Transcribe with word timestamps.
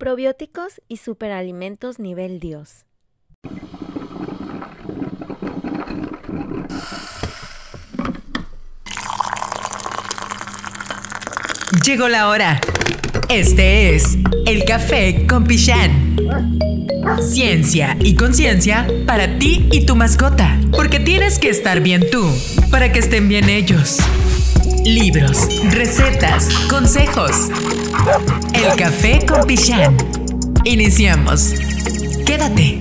Probióticos 0.00 0.80
y 0.88 0.96
superalimentos 0.96 1.98
nivel 1.98 2.40
Dios. 2.40 2.86
Llegó 11.84 12.08
la 12.08 12.30
hora. 12.30 12.62
Este 13.28 13.94
es 13.94 14.16
el 14.46 14.64
café 14.64 15.26
con 15.28 15.44
Pichán. 15.44 16.16
Ciencia 17.20 17.94
y 18.00 18.16
conciencia 18.16 18.86
para 19.06 19.38
ti 19.38 19.68
y 19.70 19.84
tu 19.84 19.96
mascota. 19.96 20.58
Porque 20.72 20.98
tienes 20.98 21.38
que 21.38 21.50
estar 21.50 21.82
bien 21.82 22.08
tú 22.10 22.26
para 22.70 22.90
que 22.90 23.00
estén 23.00 23.28
bien 23.28 23.50
ellos. 23.50 23.98
Libros, 24.84 25.48
recetas, 25.74 26.48
consejos. 26.68 27.50
El 28.54 28.76
café 28.76 29.24
con 29.26 29.46
Pichán. 29.46 29.96
Iniciamos. 30.64 31.52
Quédate. 32.24 32.80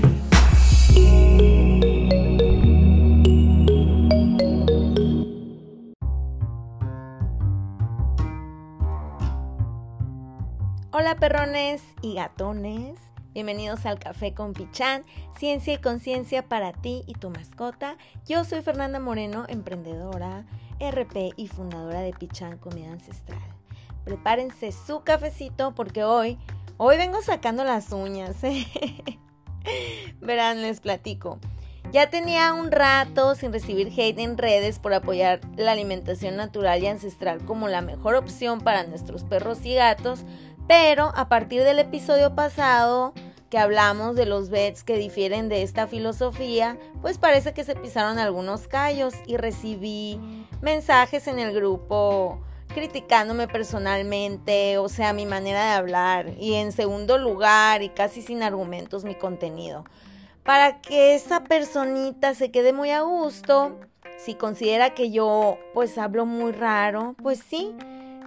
Hola 10.92 11.16
perrones 11.20 11.84
y 12.02 12.16
gatones. 12.16 12.98
Bienvenidos 13.34 13.86
al 13.86 14.00
Café 14.00 14.34
con 14.34 14.54
Pichán, 14.54 15.04
ciencia 15.38 15.73
y 15.73 15.78
conciencia 15.78 16.48
para 16.48 16.73
ti 16.73 17.04
y 17.06 17.14
tu 17.14 17.30
mascota. 17.30 17.95
Yo 18.26 18.44
soy 18.44 18.62
Fernanda 18.64 19.00
Moreno, 19.00 19.45
emprendedora, 19.48 20.45
RP 20.80 21.34
y 21.36 21.48
fundadora 21.48 22.02
de 22.02 22.14
Pichán 22.14 22.58
Comida 22.58 22.92
Ancestral. 22.92 23.40
Prepárense 24.06 24.72
su 24.72 25.02
cafecito 25.02 25.76
porque 25.76 26.04
hoy, 26.04 26.38
hoy 26.78 26.98
vengo 26.98 27.22
sacando 27.22 27.64
las 27.64 27.92
uñas. 27.92 28.36
¿eh? 28.44 28.66
Verán, 30.22 30.62
les 30.62 30.80
platico. 30.80 31.40
Ya 31.92 32.09
tenía 32.09 32.53
un 32.53 32.72
rato 32.72 33.34
sin 33.34 33.52
recibir 33.52 33.88
hate 33.88 34.20
en 34.20 34.38
redes 34.38 34.78
por 34.78 34.94
apoyar 34.94 35.42
la 35.58 35.72
alimentación 35.72 36.36
natural 36.36 36.84
y 36.84 36.88
ancestral 36.88 37.44
como 37.46 37.68
la 37.68 37.81
mejor 37.81 38.16
opción 38.16 38.62
para 38.62 38.84
nuestros 38.84 39.23
perros 39.23 39.66
y 39.66 39.73
gatos, 39.73 40.23
pero 40.68 41.12
a 41.16 41.30
partir 41.30 41.64
del 41.64 41.80
episodio 41.80 42.36
pasado 42.36 43.14
que 43.50 43.58
hablamos 43.58 44.16
de 44.16 44.28
los 44.28 44.52
vets 44.52 44.84
que 44.84 44.98
difieren 44.98 45.50
de 45.50 45.64
esta 45.64 45.88
filosofía, 45.88 46.78
pues 47.02 47.18
parece 47.18 47.53
que 47.53 47.64
se 47.64 47.75
pisaron 47.75 48.20
algunos 48.20 48.68
callos 48.68 49.16
y 49.25 49.38
recibí 49.38 50.20
mensajes 50.62 51.28
en 51.28 51.40
el 51.40 51.54
grupo 51.54 52.40
criticándome 52.74 53.48
personalmente, 53.48 54.78
o 54.78 54.90
sea, 54.90 55.14
mi 55.14 55.26
manera 55.26 55.66
de 55.66 55.72
hablar 55.72 56.34
y 56.40 56.54
en 56.56 56.72
segundo 56.72 57.18
lugar 57.18 57.82
y 57.82 57.90
casi 57.90 58.22
sin 58.22 58.44
argumentos 58.44 59.04
mi 59.04 59.16
contenido. 59.16 59.86
Para 60.44 60.82
que 60.82 61.16
esa 61.16 61.44
personita 61.44 62.34
se 62.36 62.52
quede 62.52 62.74
muy 62.74 62.92
a 62.92 63.02
gusto, 63.02 63.80
si 64.18 64.36
considera 64.36 64.94
que 64.94 65.12
yo 65.12 65.58
pues 65.74 65.98
hablo 65.98 66.26
muy 66.26 66.52
raro, 66.52 67.16
pues 67.22 67.40
sí, 67.40 67.76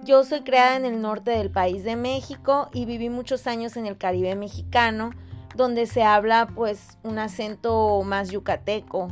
yo 0.03 0.23
soy 0.23 0.41
creada 0.41 0.75
en 0.75 0.85
el 0.85 1.01
norte 1.01 1.31
del 1.31 1.49
país 1.49 1.83
de 1.83 1.95
México 1.95 2.69
y 2.73 2.85
viví 2.85 3.09
muchos 3.09 3.47
años 3.47 3.77
en 3.77 3.85
el 3.85 3.97
Caribe 3.97 4.35
mexicano, 4.35 5.11
donde 5.55 5.85
se 5.85 6.03
habla 6.03 6.47
pues 6.53 6.97
un 7.03 7.19
acento 7.19 8.01
más 8.03 8.29
yucateco 8.29 9.07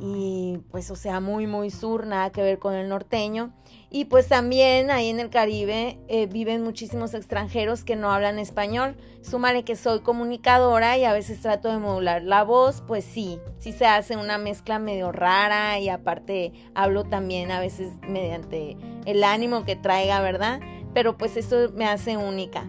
y 0.00 0.58
pues 0.70 0.90
o 0.90 0.96
sea 0.96 1.20
muy 1.20 1.46
muy 1.46 1.70
sur, 1.70 2.06
nada 2.06 2.30
que 2.30 2.42
ver 2.42 2.58
con 2.58 2.74
el 2.74 2.88
norteño. 2.88 3.52
Y 3.90 4.06
pues 4.06 4.28
también 4.28 4.90
ahí 4.90 5.08
en 5.08 5.20
el 5.20 5.30
Caribe 5.30 5.98
eh, 6.08 6.26
viven 6.26 6.62
muchísimos 6.62 7.12
extranjeros 7.12 7.84
que 7.84 7.96
no 7.96 8.10
hablan 8.12 8.38
español. 8.38 8.96
Súmale 9.20 9.64
que 9.64 9.76
soy 9.76 10.00
comunicadora 10.00 10.96
y 10.96 11.04
a 11.04 11.12
veces 11.12 11.42
trato 11.42 11.70
de 11.70 11.78
modular 11.78 12.22
la 12.22 12.44
voz, 12.44 12.82
pues 12.86 13.04
sí, 13.04 13.40
sí 13.58 13.72
se 13.72 13.86
hace 13.86 14.16
una 14.16 14.38
mezcla 14.38 14.78
medio 14.78 15.12
rara 15.12 15.78
y 15.80 15.88
aparte 15.88 16.52
hablo 16.74 17.04
también 17.04 17.50
a 17.50 17.60
veces 17.60 17.90
mediante 18.08 18.76
el 19.06 19.24
ánimo 19.24 19.64
que 19.64 19.76
traiga, 19.76 20.20
¿verdad? 20.20 20.60
Pero 20.94 21.18
pues 21.18 21.36
eso 21.36 21.70
me 21.74 21.86
hace 21.86 22.16
única. 22.16 22.68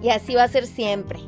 Y 0.00 0.10
así 0.10 0.36
va 0.36 0.44
a 0.44 0.48
ser 0.48 0.66
siempre. 0.66 1.18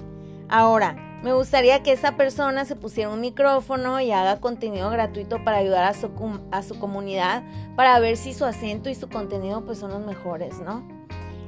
Ahora, 0.49 1.10
me 1.23 1.33
gustaría 1.33 1.83
que 1.83 1.93
esa 1.93 2.17
persona 2.17 2.65
se 2.65 2.77
pusiera 2.77 3.11
un 3.11 3.21
micrófono 3.21 4.01
y 4.01 4.11
haga 4.11 4.41
contenido 4.41 4.89
gratuito 4.91 5.45
para 5.45 5.59
ayudar 5.59 5.85
a 5.85 5.95
su, 5.95 6.11
a 6.51 6.63
su 6.63 6.79
comunidad, 6.79 7.43
para 7.77 7.99
ver 7.99 8.17
si 8.17 8.33
su 8.33 8.45
acento 8.45 8.89
y 8.89 8.95
su 8.95 9.09
contenido 9.09 9.65
pues 9.65 9.79
son 9.79 9.91
los 9.91 10.05
mejores, 10.05 10.59
¿no? 10.61 10.87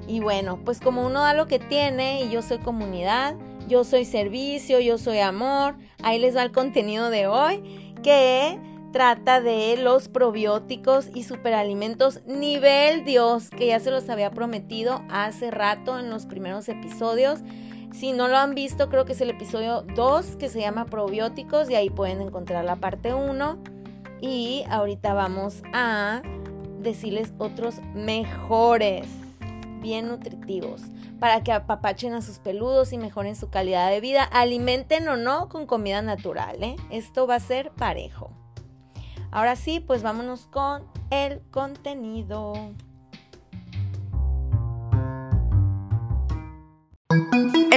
Y 0.07 0.21
bueno, 0.21 0.59
pues 0.65 0.81
como 0.81 1.07
uno 1.07 1.21
da 1.21 1.33
lo 1.33 1.47
que 1.47 1.59
tiene 1.59 2.25
y 2.25 2.31
yo 2.31 2.43
soy 2.43 2.59
comunidad, 2.59 3.37
yo 3.69 3.85
soy 3.85 4.05
servicio, 4.05 4.81
yo 4.81 4.99
soy 4.99 5.21
amor, 5.21 5.77
ahí 6.03 6.19
les 6.19 6.37
va 6.37 6.43
el 6.43 6.53
contenido 6.53 7.09
de 7.09 7.27
hoy 7.27 7.95
que 8.03 8.59
trata 8.93 9.41
de 9.41 9.79
los 9.79 10.09
probióticos 10.09 11.09
y 11.15 11.23
superalimentos 11.23 12.23
nivel 12.27 13.05
Dios, 13.05 13.49
que 13.49 13.69
ya 13.69 13.81
se 13.81 13.91
los 13.91 14.09
había 14.11 14.33
prometido 14.33 15.03
hace 15.09 15.51
rato 15.51 15.99
en 15.99 16.11
los 16.11 16.27
primeros 16.27 16.69
episodios. 16.69 17.41
Si 17.93 18.13
no 18.13 18.27
lo 18.29 18.37
han 18.39 18.55
visto, 18.55 18.89
creo 18.89 19.05
que 19.05 19.13
es 19.13 19.21
el 19.21 19.31
episodio 19.31 19.83
2 19.83 20.37
que 20.37 20.49
se 20.49 20.61
llama 20.61 20.87
probióticos 20.87 21.71
y 21.71 21.75
ahí 21.75 21.91
pueden 21.91 22.21
encontrar 22.21 22.65
la 22.65 22.77
parte 22.77 23.13
1. 23.15 23.59
Y 24.21 24.65
ahorita 24.71 25.15
vamos 25.15 25.63
a 25.73 26.23
decirles 26.81 27.33
otros 27.39 27.81
mejores, 27.95 29.09
bien 29.81 30.09
nutritivos, 30.09 30.83
para 31.21 31.43
que 31.43 31.53
apapachen 31.53 32.15
a 32.15 32.23
sus 32.23 32.39
peludos 32.39 32.93
y 32.93 32.99
mejoren 32.99 33.37
su 33.37 33.51
calidad 33.51 33.91
de 33.91 34.01
vida. 34.01 34.25
Alimenten 34.25 35.07
o 35.09 35.17
no 35.17 35.49
con 35.49 35.67
comida 35.67 36.01
natural, 36.03 36.63
¿eh? 36.63 36.77
Esto 36.91 37.27
va 37.27 37.37
a 37.37 37.41
ser 37.41 37.73
parejo. 37.73 38.31
Ahora 39.31 39.55
sí, 39.55 39.81
pues 39.81 40.03
vámonos 40.03 40.47
con 40.47 40.85
el 41.11 41.41
contenido. 41.51 42.55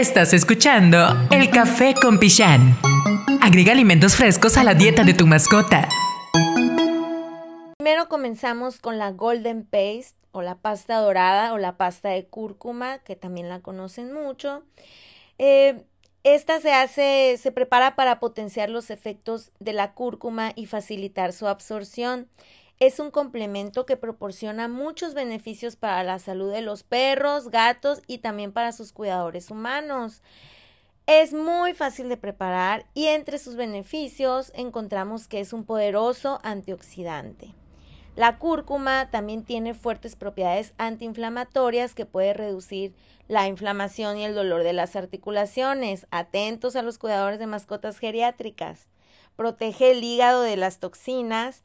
Estás 0.07 0.35
escuchando 0.35 1.07
El 1.31 1.49
Café 1.49 1.95
con 1.99 2.19
Pichán. 2.19 2.77
Agrega 3.41 3.71
alimentos 3.71 4.16
frescos 4.16 4.55
a 4.55 4.63
la 4.63 4.75
dieta 4.75 5.03
de 5.03 5.16
tu 5.16 5.25
mascota. 5.25 5.89
Primero 7.79 8.07
comenzamos 8.07 8.79
con 8.79 8.99
la 8.99 9.09
Golden 9.09 9.65
Paste 9.65 10.13
o 10.31 10.44
la 10.44 10.59
pasta 10.59 10.97
dorada 10.97 11.53
o 11.53 11.57
la 11.57 11.75
pasta 11.77 12.09
de 12.09 12.27
cúrcuma, 12.27 12.99
que 12.99 13.15
también 13.15 13.49
la 13.49 13.61
conocen 13.61 14.13
mucho. 14.13 14.61
Eh, 15.39 15.83
esta 16.23 16.61
se 16.61 16.71
hace, 16.71 17.38
se 17.41 17.51
prepara 17.51 17.95
para 17.95 18.19
potenciar 18.19 18.69
los 18.69 18.91
efectos 18.91 19.53
de 19.59 19.73
la 19.73 19.94
cúrcuma 19.95 20.51
y 20.55 20.67
facilitar 20.67 21.33
su 21.33 21.47
absorción 21.47 22.27
es 22.80 23.00
un 23.00 23.09
complemento 23.09 23.86
que 23.86 23.97
proporciona 23.97 24.68
muchos 24.68 25.13
beneficios 25.13 25.75
para 25.75 26.03
la 26.03 26.19
salud 26.19 26.52
de 26.52 26.62
los 26.62 26.84
perros, 26.84 27.50
gatos 27.50 28.02
y 28.08 28.18
también 28.18 28.52
para 28.52 28.72
sus 28.72 28.91
cuidadores 28.91 29.50
humanos. 29.50 30.22
Es 31.08 31.34
muy 31.34 31.74
fácil 31.74 32.09
de 32.09 32.18
preparar 32.18 32.86
y 32.94 33.06
entre 33.06 33.38
sus 33.38 33.56
beneficios 33.56 34.52
encontramos 34.56 35.28
que 35.28 35.40
es 35.40 35.53
un 35.53 35.63
poderoso 35.63 36.40
antioxidante. 36.44 37.53
La 38.16 38.38
cúrcuma 38.38 39.09
también 39.12 39.44
tiene 39.44 39.74
fuertes 39.74 40.16
propiedades 40.16 40.74
antiinflamatorias 40.78 41.94
que 41.94 42.06
puede 42.06 42.34
reducir 42.34 42.94
la 43.28 43.47
inflamación 43.47 44.18
y 44.18 44.24
el 44.24 44.34
dolor 44.34 44.63
de 44.63 44.74
las 44.74 44.96
articulaciones. 44.96 46.07
Atentos 46.12 46.75
a 46.75 46.81
los 46.81 46.97
cuidadores 46.97 47.40
de 47.40 47.47
mascotas 47.47 48.00
geriátricas. 48.00 48.88
Protege 49.36 49.92
el 49.92 50.03
hígado 50.03 50.42
de 50.44 50.56
las 50.56 50.80
toxinas 50.80 51.63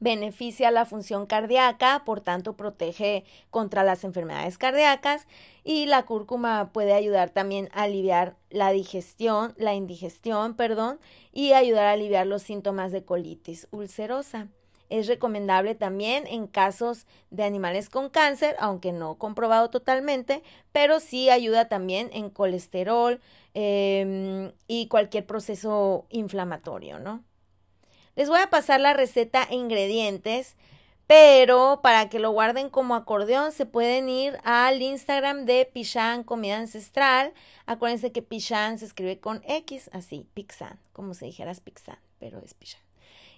beneficia 0.00 0.70
la 0.70 0.84
función 0.84 1.26
cardíaca, 1.26 2.02
por 2.04 2.20
tanto 2.20 2.56
protege 2.56 3.24
contra 3.50 3.84
las 3.84 4.04
enfermedades 4.04 4.58
cardíacas 4.58 5.26
y 5.64 5.86
la 5.86 6.04
cúrcuma 6.04 6.70
puede 6.72 6.92
ayudar 6.92 7.30
también 7.30 7.68
a 7.72 7.82
aliviar 7.82 8.36
la 8.50 8.70
digestión, 8.70 9.54
la 9.56 9.74
indigestión, 9.74 10.54
perdón, 10.54 10.98
y 11.32 11.52
ayudar 11.52 11.86
a 11.86 11.92
aliviar 11.92 12.26
los 12.26 12.42
síntomas 12.42 12.92
de 12.92 13.04
colitis 13.04 13.68
ulcerosa. 13.70 14.48
Es 14.88 15.06
recomendable 15.06 15.74
también 15.74 16.26
en 16.26 16.46
casos 16.46 17.06
de 17.30 17.44
animales 17.44 17.90
con 17.90 18.08
cáncer, 18.08 18.56
aunque 18.58 18.92
no 18.92 19.18
comprobado 19.18 19.68
totalmente, 19.68 20.42
pero 20.72 20.98
sí 20.98 21.28
ayuda 21.28 21.68
también 21.68 22.08
en 22.14 22.30
colesterol 22.30 23.20
em, 23.52 24.52
y 24.66 24.88
cualquier 24.88 25.26
proceso 25.26 26.06
inflamatorio, 26.08 26.98
¿no? 27.00 27.22
Les 28.18 28.28
voy 28.28 28.40
a 28.40 28.50
pasar 28.50 28.80
la 28.80 28.94
receta 28.94 29.46
e 29.48 29.54
ingredientes, 29.54 30.56
pero 31.06 31.78
para 31.84 32.08
que 32.08 32.18
lo 32.18 32.32
guarden 32.32 32.68
como 32.68 32.96
acordeón 32.96 33.52
se 33.52 33.64
pueden 33.64 34.08
ir 34.08 34.40
al 34.42 34.82
Instagram 34.82 35.44
de 35.44 35.70
Pichan 35.72 36.24
Comida 36.24 36.58
Ancestral. 36.58 37.32
Acuérdense 37.64 38.10
que 38.10 38.20
Pichan 38.20 38.76
se 38.80 38.86
escribe 38.86 39.20
con 39.20 39.40
X, 39.46 39.88
así, 39.92 40.26
Pixan, 40.34 40.80
como 40.92 41.14
si 41.14 41.26
dijeras 41.26 41.60
Pixan, 41.60 42.00
pero 42.18 42.40
es 42.44 42.54
Pichan. 42.54 42.80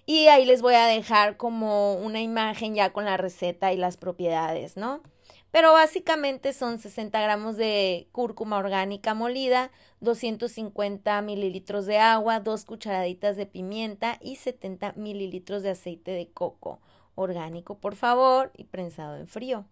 Y 0.07 0.29
ahí 0.29 0.45
les 0.45 0.63
voy 0.63 0.73
a 0.73 0.87
dejar 0.87 1.37
como 1.37 1.93
una 1.93 2.19
imagen 2.19 2.73
ya 2.73 2.91
con 2.91 3.05
la 3.05 3.17
receta 3.17 3.71
y 3.73 3.77
las 3.77 3.97
propiedades, 3.97 4.77
¿no? 4.77 5.03
Pero 5.51 5.73
básicamente 5.73 6.53
son 6.53 6.79
60 6.79 7.21
gramos 7.21 7.57
de 7.57 8.07
cúrcuma 8.11 8.57
orgánica 8.57 9.13
molida, 9.13 9.71
250 9.99 11.21
mililitros 11.21 11.85
de 11.85 11.99
agua, 11.99 12.39
dos 12.39 12.65
cucharaditas 12.65 13.35
de 13.35 13.45
pimienta 13.45 14.17
y 14.21 14.37
70 14.37 14.93
mililitros 14.93 15.61
de 15.61 15.71
aceite 15.71 16.11
de 16.11 16.31
coco 16.31 16.79
orgánico, 17.15 17.77
por 17.77 17.95
favor, 17.95 18.51
y 18.55 18.63
prensado 18.63 19.17
en 19.17 19.27
frío. 19.27 19.65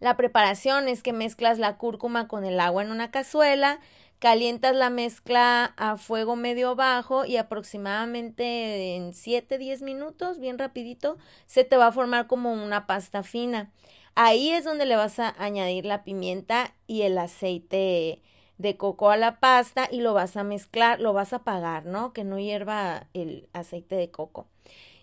La 0.00 0.16
preparación 0.16 0.86
es 0.86 1.02
que 1.02 1.12
mezclas 1.12 1.58
la 1.58 1.76
cúrcuma 1.76 2.28
con 2.28 2.44
el 2.44 2.60
agua 2.60 2.82
en 2.82 2.92
una 2.92 3.10
cazuela, 3.10 3.80
calientas 4.20 4.74
la 4.74 4.90
mezcla 4.90 5.74
a 5.76 5.96
fuego 5.96 6.36
medio 6.36 6.76
bajo 6.76 7.24
y 7.24 7.36
aproximadamente 7.36 8.94
en 8.94 9.12
7-10 9.12 9.82
minutos, 9.82 10.38
bien 10.38 10.58
rapidito, 10.58 11.18
se 11.46 11.64
te 11.64 11.76
va 11.76 11.88
a 11.88 11.92
formar 11.92 12.28
como 12.28 12.52
una 12.52 12.86
pasta 12.86 13.24
fina. 13.24 13.72
Ahí 14.20 14.50
es 14.50 14.64
donde 14.64 14.84
le 14.84 14.96
vas 14.96 15.20
a 15.20 15.32
añadir 15.38 15.84
la 15.86 16.02
pimienta 16.02 16.74
y 16.88 17.02
el 17.02 17.16
aceite 17.18 18.20
de 18.58 18.76
coco 18.76 19.10
a 19.10 19.16
la 19.16 19.38
pasta 19.38 19.88
y 19.92 20.00
lo 20.00 20.12
vas 20.12 20.36
a 20.36 20.42
mezclar, 20.42 21.00
lo 21.00 21.12
vas 21.12 21.32
a 21.32 21.36
apagar, 21.36 21.86
¿no? 21.86 22.12
Que 22.12 22.24
no 22.24 22.36
hierva 22.36 23.06
el 23.14 23.48
aceite 23.52 23.94
de 23.94 24.10
coco. 24.10 24.48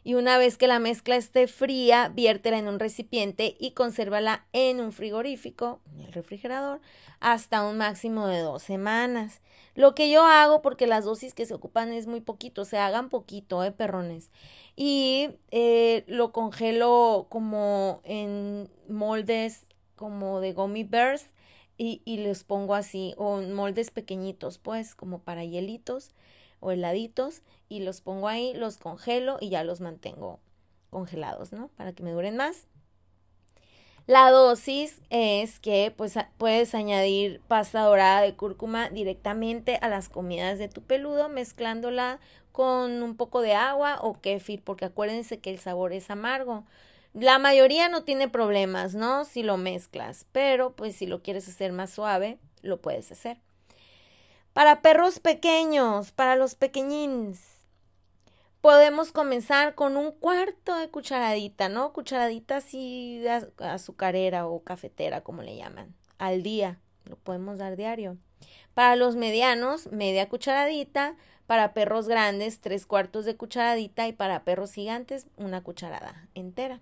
Y 0.06 0.14
una 0.14 0.38
vez 0.38 0.58
que 0.58 0.68
la 0.68 0.80
mezcla 0.80 1.18
esté 1.18 1.48
fría, 1.48 2.08
viértela 2.08 2.58
en 2.58 2.70
un 2.70 2.80
recipiente 2.80 3.58
y 3.60 3.72
consérvala 3.72 4.46
en 4.54 4.80
un 4.80 4.94
frigorífico, 4.94 5.82
en 5.92 6.06
el 6.06 6.14
refrigerador, 6.14 6.80
hasta 7.20 7.68
un 7.68 7.78
máximo 7.78 8.28
de 8.28 8.40
dos 8.40 8.64
semanas. 8.64 9.42
Lo 9.74 9.96
que 9.96 10.10
yo 10.10 10.24
hago, 10.24 10.62
porque 10.62 10.88
las 10.88 11.04
dosis 11.04 11.34
que 11.34 11.46
se 11.46 11.54
ocupan 11.54 11.92
es 11.92 12.08
muy 12.08 12.22
poquito, 12.22 12.64
se 12.64 12.78
hagan 12.78 13.10
poquito, 13.10 13.62
¿eh, 13.64 13.72
perrones? 13.72 14.30
y 14.76 15.30
eh, 15.52 16.04
lo 16.08 16.32
congelo 16.32 17.28
como 17.30 18.02
en 18.04 18.70
moldes 18.90 19.66
como 19.96 20.42
de 20.42 20.54
gummy 20.54 20.84
bears 20.84 21.28
y, 21.78 22.02
y 22.06 22.18
les 22.18 22.44
pongo 22.44 22.76
así 22.76 23.14
o 23.18 23.40
en 23.40 23.54
moldes 23.54 23.92
pequeñitos 23.92 24.58
pues 24.58 24.96
como 24.96 25.20
para 25.20 25.46
hielitos 25.46 26.12
o 26.66 26.72
heladitos 26.72 27.44
y 27.70 27.82
los 27.82 28.02
pongo 28.02 28.28
ahí, 28.28 28.54
los 28.56 28.78
congelo 28.78 29.38
y 29.40 29.50
ya 29.50 29.64
los 29.64 29.82
mantengo 29.82 30.40
congelados, 30.90 31.54
¿no? 31.54 31.70
Para 31.78 31.94
que 31.94 32.02
me 32.02 32.12
duren 32.12 32.36
más. 32.36 32.66
La 34.08 34.32
dosis 34.32 35.02
es 35.12 35.60
que 35.60 35.94
pues 35.96 36.16
puedes 36.38 36.74
añadir 36.74 37.42
pasta 37.48 37.82
dorada 37.82 38.22
de 38.22 38.36
cúrcuma 38.36 38.90
directamente 38.90 39.78
a 39.82 39.90
las 39.90 40.10
comidas 40.10 40.58
de 40.58 40.68
tu 40.68 40.82
peludo 40.82 41.30
mezclándola 41.30 42.20
con 42.52 43.04
un 43.04 43.16
poco 43.16 43.42
de 43.42 43.54
agua 43.54 44.00
o 44.02 44.20
kefir, 44.20 44.64
porque 44.64 44.86
acuérdense 44.86 45.40
que 45.40 45.52
el 45.52 45.60
sabor 45.60 45.94
es 45.94 46.10
amargo. 46.10 46.66
La 47.14 47.38
mayoría 47.38 47.90
no 47.90 48.04
tiene 48.04 48.28
problemas, 48.28 48.96
¿no? 48.96 49.24
Si 49.24 49.44
lo 49.44 49.58
mezclas, 49.58 50.26
pero 50.32 50.76
pues 50.76 50.96
si 50.96 51.06
lo 51.06 51.22
quieres 51.22 51.48
hacer 51.48 51.74
más 51.74 51.92
suave, 51.92 52.40
lo 52.62 52.82
puedes 52.82 53.12
hacer. 53.12 53.38
Para 54.56 54.82
perros 54.82 55.20
pequeños, 55.20 56.14
para 56.14 56.38
los 56.38 56.56
pequeñines, 56.56 57.42
podemos 58.62 59.12
comenzar 59.12 59.76
con 59.76 59.98
un 59.98 60.14
cuarto 60.14 60.78
de 60.78 60.88
cucharadita, 60.88 61.68
¿no? 61.68 61.92
Cucharadita 61.92 62.56
así 62.56 63.22
azucarera 63.58 64.48
o 64.48 64.64
cafetera, 64.64 65.20
como 65.20 65.42
le 65.42 65.58
llaman, 65.58 65.94
al 66.20 66.42
día. 66.42 66.80
Lo 67.04 67.18
podemos 67.18 67.58
dar 67.58 67.76
diario. 67.76 68.16
Para 68.74 68.96
los 68.96 69.18
medianos, 69.18 69.92
media 69.92 70.30
cucharadita 70.30 71.18
para 71.48 71.74
perros 71.74 72.08
grandes, 72.08 72.62
tres 72.62 72.86
cuartos 72.86 73.26
de 73.26 73.36
cucharadita 73.36 74.08
y 74.08 74.14
para 74.14 74.46
perros 74.46 74.72
gigantes, 74.72 75.28
una 75.36 75.64
cucharada 75.64 76.30
entera. 76.34 76.80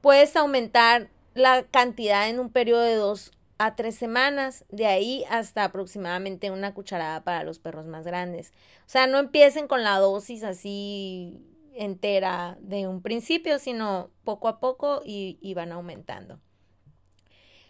Puedes 0.00 0.34
aumentar 0.34 1.08
la 1.34 1.62
cantidad 1.62 2.28
en 2.28 2.40
un 2.40 2.50
periodo 2.50 2.82
de 2.82 2.96
dos 2.96 3.30
a 3.58 3.74
tres 3.74 3.94
semanas, 3.94 4.64
de 4.68 4.86
ahí 4.86 5.24
hasta 5.30 5.64
aproximadamente 5.64 6.50
una 6.50 6.74
cucharada 6.74 7.24
para 7.24 7.42
los 7.42 7.58
perros 7.58 7.86
más 7.86 8.04
grandes. 8.04 8.52
O 8.80 8.88
sea, 8.88 9.06
no 9.06 9.18
empiecen 9.18 9.66
con 9.66 9.82
la 9.82 9.98
dosis 9.98 10.42
así 10.42 11.42
entera 11.76 12.56
de 12.60 12.88
un 12.88 13.02
principio, 13.02 13.58
sino 13.58 14.10
poco 14.24 14.48
a 14.48 14.60
poco 14.60 15.02
y, 15.04 15.54
van 15.54 15.72
aumentando. 15.72 16.40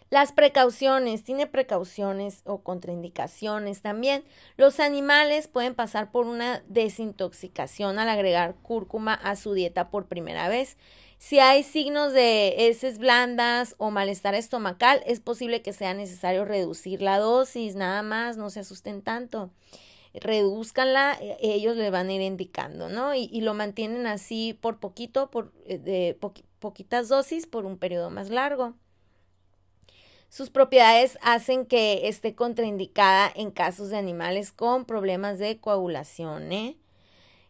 Las 0.09 0.31
precauciones, 0.31 1.23
tiene 1.23 1.47
precauciones 1.47 2.41
o 2.45 2.63
contraindicaciones 2.63 3.81
también. 3.81 4.23
Los 4.55 4.79
animales 4.79 5.49
pueden 5.49 5.75
pasar 5.75 6.11
por 6.11 6.27
una 6.27 6.63
desintoxicación 6.67 7.99
al 7.99 8.07
agregar 8.07 8.55
cúrcuma 8.61 9.13
a 9.13 9.35
su 9.35 9.53
dieta 9.53 9.89
por 9.89 10.07
primera 10.07 10.47
vez. 10.47 10.77
Si 11.19 11.39
hay 11.39 11.63
signos 11.63 12.13
de 12.13 12.67
heces 12.67 12.99
blandas 12.99 13.75
o 13.79 13.89
malestar 13.89 14.35
estomacal, 14.35 15.01
es 15.05 15.19
posible 15.19 15.61
que 15.61 15.73
sea 15.73 15.93
necesario 15.93 16.45
reducir 16.45 17.01
la 17.01 17.17
dosis, 17.17 17.75
nada 17.75 18.03
más, 18.03 18.37
no 18.37 18.49
se 18.49 18.59
asusten 18.59 19.01
tanto. 19.01 19.49
Reduzcanla, 20.13 21.17
e, 21.19 21.37
ellos 21.41 21.75
le 21.75 21.89
van 21.89 22.09
a 22.09 22.13
ir 22.13 22.21
indicando, 22.21 22.87
¿no? 22.89 23.15
Y, 23.15 23.41
lo 23.41 23.53
mantienen 23.53 24.05
así 24.07 24.57
por 24.61 24.79
poquito, 24.79 25.31
por 25.31 25.51
eh, 25.65 25.79
de 25.79 26.17
poquitas 26.59 27.09
dosis 27.09 27.47
por 27.47 27.65
un 27.65 27.77
periodo 27.77 28.09
más 28.09 28.29
largo. 28.29 28.75
Sus 30.29 30.49
propiedades 30.49 31.17
hacen 31.21 31.65
que 31.65 32.07
esté 32.07 32.35
contraindicada 32.35 33.31
en 33.33 33.49
casos 33.49 33.89
de 33.89 33.97
animales 33.97 34.51
con 34.51 34.85
problemas 34.85 35.39
de 35.39 35.57
coagulación. 35.57 36.51
¿eh? 36.51 36.77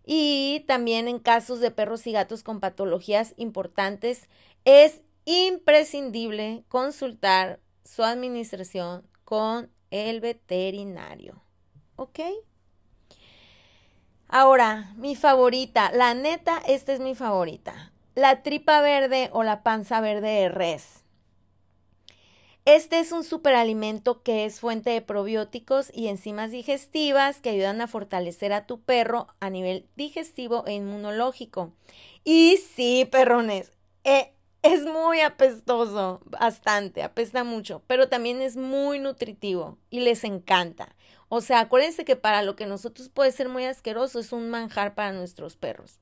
Y 0.09 0.63
también 0.67 1.09
en 1.09 1.19
casos 1.19 1.59
de 1.59 1.69
perros 1.69 2.07
y 2.07 2.13
gatos 2.13 2.41
con 2.41 2.61
patologías 2.61 3.33
importantes 3.35 4.29
es 4.63 5.01
imprescindible 5.25 6.63
consultar 6.69 7.59
su 7.83 8.05
administración 8.05 9.05
con 9.25 9.69
el 9.91 10.21
veterinario. 10.21 11.43
¿Ok? 11.97 12.19
Ahora, 14.29 14.93
mi 14.95 15.17
favorita, 15.17 15.91
la 15.91 16.13
neta, 16.13 16.61
esta 16.65 16.93
es 16.93 17.01
mi 17.01 17.13
favorita. 17.13 17.91
La 18.15 18.43
tripa 18.43 18.79
verde 18.79 19.29
o 19.33 19.43
la 19.43 19.61
panza 19.61 19.99
verde 19.99 20.29
de 20.29 20.47
res. 20.49 21.03
Este 22.67 22.99
es 22.99 23.13
un 23.13 23.23
superalimento 23.23 24.23
que 24.23 24.43
es 24.43 24.59
fuente 24.59 24.89
de 24.89 25.01
probióticos 25.01 25.89
y 25.93 26.09
enzimas 26.09 26.51
digestivas 26.51 27.39
que 27.39 27.51
ayudan 27.51 27.79
a 27.79 27.87
fortalecer 27.87 28.51
a 28.51 28.67
tu 28.67 28.81
perro 28.81 29.27
a 29.39 29.49
nivel 29.49 29.87
digestivo 29.95 30.65
e 30.67 30.73
inmunológico. 30.73 31.71
Y 32.25 32.57
sí, 32.57 33.07
perrones, 33.09 33.71
eh, 34.03 34.33
es 34.63 34.83
muy 34.83 35.21
apestoso, 35.21 36.19
bastante, 36.25 37.03
apesta 37.03 37.45
mucho, 37.45 37.83
pero 37.87 38.09
también 38.09 38.41
es 38.41 38.57
muy 38.57 38.99
nutritivo 38.99 39.77
y 39.89 40.01
les 40.01 40.25
encanta. 40.25 40.93
O 41.29 41.39
sea, 41.39 41.61
acuérdense 41.61 42.03
que 42.03 42.17
para 42.17 42.41
lo 42.41 42.57
que 42.57 42.65
nosotros 42.65 43.07
puede 43.07 43.31
ser 43.31 43.47
muy 43.47 43.63
asqueroso 43.63 44.19
es 44.19 44.33
un 44.33 44.49
manjar 44.49 44.93
para 44.93 45.13
nuestros 45.13 45.55
perros. 45.55 46.01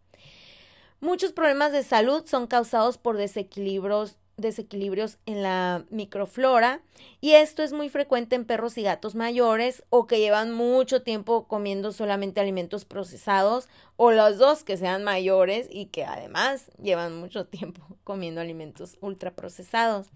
Muchos 0.99 1.31
problemas 1.31 1.73
de 1.73 1.83
salud 1.83 2.25
son 2.25 2.47
causados 2.47 2.97
por 2.97 3.17
desequilibrios 3.17 4.17
desequilibrios 4.37 5.17
en 5.25 5.43
la 5.43 5.85
microflora 5.89 6.81
y 7.21 7.31
esto 7.31 7.63
es 7.63 7.73
muy 7.73 7.89
frecuente 7.89 8.35
en 8.35 8.45
perros 8.45 8.77
y 8.77 8.83
gatos 8.83 9.15
mayores 9.15 9.83
o 9.89 10.07
que 10.07 10.19
llevan 10.19 10.51
mucho 10.51 11.01
tiempo 11.01 11.47
comiendo 11.47 11.91
solamente 11.91 12.41
alimentos 12.41 12.85
procesados 12.85 13.67
o 13.95 14.11
los 14.11 14.37
dos 14.37 14.63
que 14.63 14.77
sean 14.77 15.03
mayores 15.03 15.67
y 15.71 15.87
que 15.87 16.05
además 16.05 16.71
llevan 16.81 17.15
mucho 17.15 17.45
tiempo 17.45 17.81
comiendo 18.03 18.41
alimentos 18.41 18.97
ultraprocesados. 19.01 20.11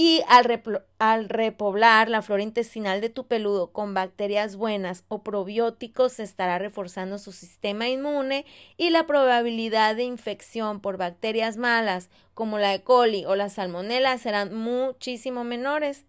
Y 0.00 0.22
al, 0.28 1.28
repoblar 1.28 2.08
la 2.08 2.22
flora 2.22 2.44
intestinal 2.44 3.00
de 3.00 3.08
tu 3.08 3.26
peludo 3.26 3.72
con 3.72 3.94
bacterias 3.94 4.54
buenas 4.54 5.04
o 5.08 5.24
probióticos, 5.24 6.12
se 6.12 6.22
estará 6.22 6.56
reforzando 6.60 7.18
su 7.18 7.32
sistema 7.32 7.88
inmune 7.88 8.46
y 8.76 8.90
la 8.90 9.08
probabilidad 9.08 9.96
de 9.96 10.04
infección 10.04 10.78
por 10.78 10.98
bacterias 10.98 11.56
malas 11.56 12.10
como 12.32 12.58
la 12.58 12.74
E. 12.74 12.84
coli 12.84 13.24
o 13.24 13.34
la 13.34 13.48
salmonella 13.48 14.16
serán 14.18 14.54
muchísimo 14.54 15.42
menores. 15.42 16.04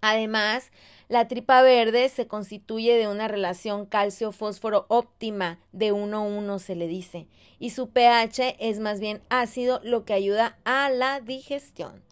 Además, 0.00 0.72
la 1.08 1.28
tripa 1.28 1.62
verde 1.62 2.08
se 2.08 2.26
constituye 2.26 2.96
de 2.96 3.06
una 3.06 3.28
relación 3.28 3.86
calcio-fósforo 3.86 4.84
óptima 4.88 5.60
de 5.70 5.92
1-1 5.92 6.58
se 6.58 6.74
le 6.74 6.88
dice, 6.88 7.28
y 7.60 7.70
su 7.70 7.90
pH 7.90 8.56
es 8.58 8.80
más 8.80 8.98
bien 8.98 9.22
ácido, 9.28 9.80
lo 9.84 10.04
que 10.04 10.12
ayuda 10.12 10.58
a 10.64 10.90
la 10.90 11.20
digestión. 11.20 12.05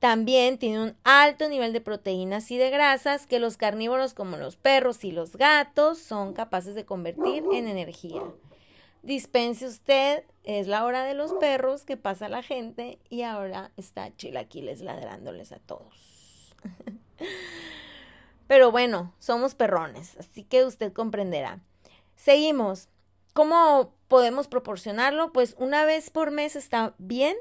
También 0.00 0.56
tiene 0.56 0.82
un 0.82 0.96
alto 1.04 1.46
nivel 1.50 1.74
de 1.74 1.82
proteínas 1.82 2.50
y 2.50 2.56
de 2.56 2.70
grasas 2.70 3.26
que 3.26 3.38
los 3.38 3.58
carnívoros 3.58 4.14
como 4.14 4.38
los 4.38 4.56
perros 4.56 5.04
y 5.04 5.12
los 5.12 5.36
gatos 5.36 5.98
son 5.98 6.32
capaces 6.32 6.74
de 6.74 6.86
convertir 6.86 7.44
en 7.52 7.68
energía. 7.68 8.22
Dispense 9.02 9.66
usted, 9.66 10.24
es 10.42 10.66
la 10.66 10.86
hora 10.86 11.04
de 11.04 11.12
los 11.12 11.34
perros 11.34 11.84
que 11.84 11.98
pasa 11.98 12.30
la 12.30 12.42
gente 12.42 12.98
y 13.10 13.22
ahora 13.22 13.72
está 13.76 14.14
Chilaquiles 14.16 14.80
ladrándoles 14.80 15.52
a 15.52 15.58
todos. 15.58 16.56
Pero 18.46 18.70
bueno, 18.70 19.12
somos 19.18 19.54
perrones, 19.54 20.16
así 20.16 20.44
que 20.44 20.64
usted 20.64 20.94
comprenderá. 20.94 21.60
Seguimos. 22.16 22.88
¿Cómo 23.32 23.94
podemos 24.08 24.48
proporcionarlo? 24.48 25.32
Pues 25.32 25.54
una 25.58 25.84
vez 25.84 26.10
por 26.10 26.30
mes 26.30 26.56
está 26.56 26.94
bien 26.98 27.36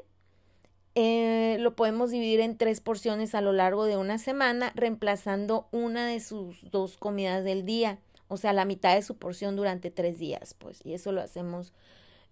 eh, 0.95 1.57
lo 1.59 1.75
podemos 1.75 2.11
dividir 2.11 2.39
en 2.39 2.57
tres 2.57 2.81
porciones 2.81 3.35
a 3.35 3.41
lo 3.41 3.53
largo 3.53 3.85
de 3.85 3.97
una 3.97 4.17
semana, 4.17 4.71
reemplazando 4.75 5.67
una 5.71 6.07
de 6.07 6.19
sus 6.19 6.69
dos 6.71 6.97
comidas 6.97 7.43
del 7.43 7.65
día, 7.65 7.99
o 8.27 8.37
sea, 8.37 8.53
la 8.53 8.65
mitad 8.65 8.95
de 8.95 9.01
su 9.01 9.17
porción 9.17 9.55
durante 9.55 9.91
tres 9.91 10.19
días, 10.19 10.53
pues, 10.53 10.85
y 10.85 10.93
eso 10.93 11.11
lo 11.11 11.21
hacemos 11.21 11.73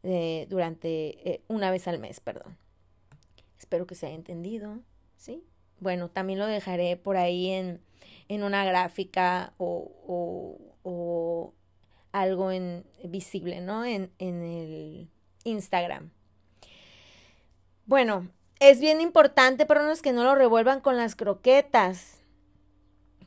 eh, 0.04 0.46
durante 0.50 1.30
eh, 1.30 1.42
una 1.48 1.72
vez 1.72 1.88
al 1.88 2.00
mes, 2.00 2.20
perdón. 2.20 2.58
Espero 3.58 3.88
que 3.88 3.96
se 3.96 4.06
haya 4.06 4.16
entendido, 4.16 4.80
¿sí? 5.18 5.44
Bueno, 5.80 6.10
también 6.10 6.40
lo 6.40 6.46
dejaré 6.46 6.98
por 6.98 7.18
ahí 7.18 7.50
en, 7.50 7.82
en 8.28 8.44
una 8.44 8.64
gráfica 8.66 9.54
o, 9.58 9.92
o, 10.08 10.58
o 10.84 11.54
algo 12.12 12.52
en, 12.52 12.86
visible, 13.04 13.62
¿no? 13.62 13.86
En, 13.86 14.12
en 14.20 14.44
el 14.44 15.10
Instagram. 15.44 16.12
Bueno, 17.86 18.28
es 18.60 18.80
bien 18.80 19.02
importante 19.02 19.66
para 19.66 19.84
unos 19.84 20.02
que 20.02 20.14
no 20.14 20.24
lo 20.24 20.36
revuelvan 20.36 20.82
con 20.82 20.98
las 20.98 21.16
croquetas. 21.16 22.20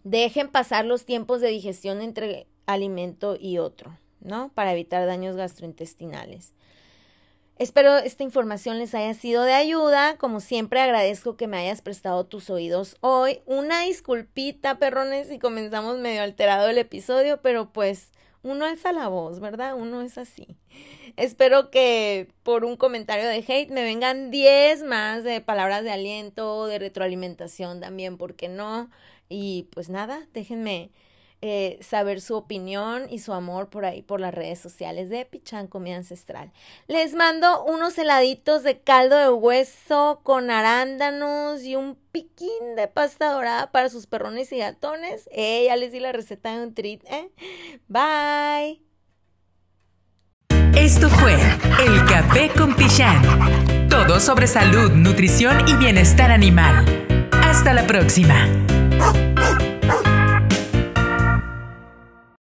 Dejen 0.02 0.49
pasar 0.49 0.84
los 0.84 1.04
tiempos 1.04 1.40
de 1.40 1.49
digestión 1.49 2.00
entre 2.00 2.46
alimento 2.66 3.37
y 3.38 3.58
otro, 3.58 3.99
¿no? 4.20 4.50
Para 4.54 4.72
evitar 4.72 5.06
daños 5.06 5.37
gastrointestinales. 5.37 6.54
Espero 7.60 7.99
esta 7.99 8.22
información 8.22 8.78
les 8.78 8.94
haya 8.94 9.12
sido 9.12 9.42
de 9.44 9.52
ayuda. 9.52 10.16
Como 10.16 10.40
siempre 10.40 10.80
agradezco 10.80 11.37
que 11.37 11.46
me 11.46 11.58
hayas 11.58 11.82
prestado 11.82 12.25
tus 12.25 12.49
oídos 12.49 12.96
hoy. 13.02 13.42
Una 13.44 13.82
disculpita, 13.82 14.78
perrones, 14.78 15.28
si 15.28 15.38
comenzamos 15.38 15.99
medio 15.99 16.22
alterado 16.22 16.70
el 16.70 16.78
episodio, 16.78 17.42
pero 17.42 17.70
pues 17.70 18.12
uno 18.42 18.64
alza 18.64 18.92
la 18.92 19.09
voz, 19.09 19.40
¿verdad? 19.40 19.75
Uno 19.75 20.02
es 20.02 20.18
así. 20.18 20.56
Espero 21.16 21.70
que 21.70 22.28
por 22.42 22.64
un 22.64 22.76
comentario 22.76 23.28
de 23.28 23.44
hate 23.47 23.70
me 23.70 23.82
vengan 23.82 24.30
10 24.30 24.82
más 24.85 25.25
de 25.25 25.40
palabras 25.40 25.85
de 25.85 25.90
aliento, 25.90 26.66
de 26.66 26.78
retroalimentación 26.78 27.80
también, 27.80 28.16
¿por 28.16 28.35
qué 28.35 28.49
no? 28.49 28.90
Y 29.28 29.68
pues 29.73 29.88
nada, 29.90 30.26
déjenme 30.32 30.90
eh, 31.42 31.78
saber 31.80 32.20
su 32.20 32.35
opinión 32.35 33.06
y 33.09 33.20
su 33.20 33.32
amor 33.32 33.70
por 33.70 33.87
ahí, 33.87 34.02
por 34.02 34.20
las 34.20 34.35
redes 34.35 34.59
sociales 34.59 35.09
de 35.09 35.25
Pichán 35.25 35.68
Comida 35.68 35.97
Ancestral. 35.97 36.52
Les 36.87 37.14
mando 37.14 37.64
unos 37.64 37.97
heladitos 37.97 38.62
de 38.62 38.80
caldo 38.80 39.16
de 39.16 39.30
hueso 39.30 40.20
con 40.23 40.50
arándanos 40.50 41.62
y 41.62 41.76
un 41.76 41.97
piquín 42.12 42.76
de 42.76 42.88
pasta 42.88 43.32
dorada 43.32 43.70
para 43.73 43.88
sus 43.88 44.06
perrones 44.06 44.52
y 44.52 44.59
gatones. 44.59 45.28
Eh, 45.32 45.64
ya 45.66 45.76
les 45.76 45.92
di 45.92 46.00
la 46.00 46.12
receta 46.12 46.56
de 46.56 46.62
un 46.62 46.75
treat, 46.75 47.00
¿eh? 47.06 47.30
Bye. 47.88 48.82
Esto 50.76 51.09
fue 51.09 51.35
El 51.85 52.04
Café 52.06 52.50
con 52.56 52.75
Pichán. 52.75 53.88
Todo 53.88 54.20
sobre 54.20 54.47
salud, 54.47 54.92
nutrición 54.92 55.68
y 55.68 55.75
bienestar 55.76 56.30
animal. 56.30 56.85
Hasta 57.32 57.73
la 57.73 57.87
próxima. 57.87 58.47